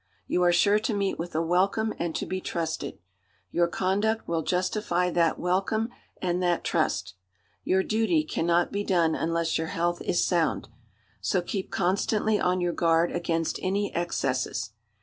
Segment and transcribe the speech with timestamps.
[0.25, 2.97] You are sure to meet with a welcome and to be trusted;
[3.51, 5.89] your conduct will justify that welcome
[6.19, 7.13] and that trust.
[7.63, 10.67] Your duty cannot be done unless your health is sound.
[11.19, 14.71] So keep constantly on your guard against any excesses.